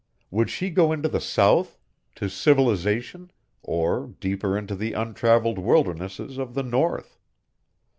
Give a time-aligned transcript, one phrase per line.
[0.31, 1.77] Would she go into the South
[2.15, 3.29] to civilization
[3.61, 7.19] or deeper into the untraveled wildernesses of the North?